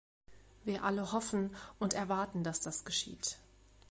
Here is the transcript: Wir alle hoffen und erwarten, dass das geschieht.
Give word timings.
Wir 0.63 0.83
alle 0.83 1.11
hoffen 1.11 1.55
und 1.77 1.93
erwarten, 1.93 2.43
dass 2.43 2.59
das 2.59 2.85
geschieht. 2.85 3.37